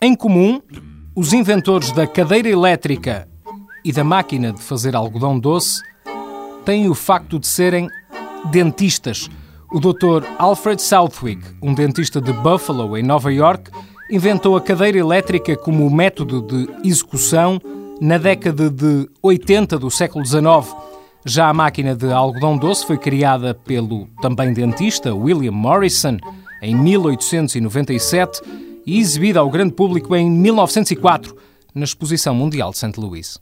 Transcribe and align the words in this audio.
Em 0.00 0.14
comum, 0.14 0.62
os 1.16 1.32
inventores 1.32 1.90
da 1.90 2.06
cadeira 2.06 2.48
elétrica 2.48 3.28
e 3.84 3.92
da 3.92 4.04
máquina 4.04 4.52
de 4.52 4.62
fazer 4.62 4.94
algodão 4.94 5.40
doce 5.40 5.82
têm 6.64 6.88
o 6.88 6.94
facto 6.94 7.36
de 7.36 7.48
serem 7.48 7.88
dentistas. 8.52 9.28
O 9.72 9.80
Dr. 9.80 10.24
Alfred 10.38 10.80
Southwick, 10.80 11.42
um 11.60 11.74
dentista 11.74 12.20
de 12.20 12.32
Buffalo, 12.32 12.96
em 12.96 13.02
Nova 13.02 13.32
York, 13.32 13.72
inventou 14.08 14.56
a 14.56 14.60
cadeira 14.60 14.98
elétrica 14.98 15.56
como 15.56 15.90
método 15.90 16.42
de 16.42 16.88
execução 16.88 17.60
na 18.00 18.18
década 18.18 18.70
de 18.70 19.10
80 19.20 19.76
do 19.80 19.90
século 19.90 20.24
XIX. 20.24 20.88
Já 21.24 21.48
a 21.48 21.54
máquina 21.54 21.94
de 21.94 22.12
algodão 22.12 22.56
doce 22.56 22.86
foi 22.86 22.96
criada 22.96 23.54
pelo 23.54 24.08
também 24.22 24.52
dentista 24.52 25.14
William 25.14 25.52
Morrison 25.52 26.16
em 26.62 26.74
1897 26.74 28.40
e 28.86 28.98
exibida 28.98 29.40
ao 29.40 29.50
grande 29.50 29.74
público 29.74 30.14
em 30.14 30.30
1904 30.30 31.36
na 31.74 31.84
Exposição 31.84 32.34
Mundial 32.34 32.70
de 32.70 32.78
St. 32.78 32.92
Louis. 32.96 33.38